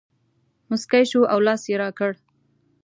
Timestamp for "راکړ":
1.83-2.11